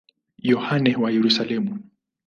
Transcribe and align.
Yohane 0.51 0.91
wa 1.01 1.09
Yerusalemu. 1.15 1.73